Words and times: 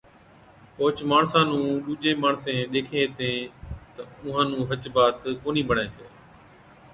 اوهچ 0.77 0.97
ماڻسا 1.11 1.39
نُون 1.49 1.65
ڏُوجين 1.85 2.17
ماڻسين 2.23 2.59
ڏيکين 2.73 3.01
هِتين 3.03 3.37
تہ 3.93 4.01
اُونهان 4.21 4.47
نُون 4.51 4.63
هچ 4.71 4.83
بات 4.95 5.15
ڪونهِي 5.43 5.63
بڻَي 5.69 5.85
ڇَي۔ 5.95 6.05